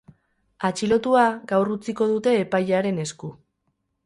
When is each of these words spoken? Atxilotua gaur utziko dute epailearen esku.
Atxilotua 0.69 1.25
gaur 1.51 1.71
utziko 1.75 2.09
dute 2.13 2.35
epailearen 2.39 2.99
esku. 3.05 3.31